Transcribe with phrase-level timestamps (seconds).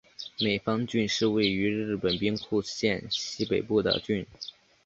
[0.39, 4.25] 美方郡是位于日本兵库县西北部的郡。